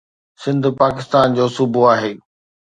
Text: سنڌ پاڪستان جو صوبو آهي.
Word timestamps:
سنڌ 0.43 0.63
پاڪستان 0.79 1.27
جو 1.37 1.45
صوبو 1.57 1.81
آهي. 1.93 2.13